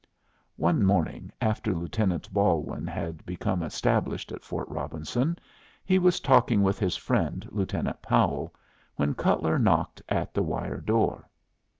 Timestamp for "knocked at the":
9.59-10.41